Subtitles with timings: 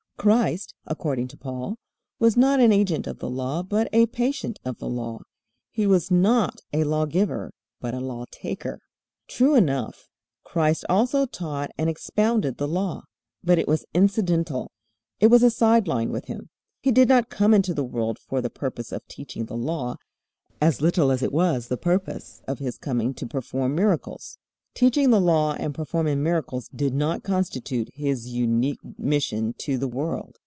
[0.17, 1.79] Christ, according to Paul,
[2.19, 5.23] was not an agent of the Law but a patient of the Law.
[5.71, 8.77] He was not a law giver, but a law taker.
[9.27, 10.09] True enough,
[10.43, 13.05] Christ also taught and expounded the Law.
[13.43, 14.69] But it was incidental.
[15.19, 16.51] It was a sideline with Him.
[16.83, 19.95] He did not come into the world for the purpose of teaching the Law,
[20.61, 24.37] as little as it was the purpose of His coming to perform miracles.
[24.73, 30.37] Teaching the Law and performing miracles did not constitute His unique mission to the world.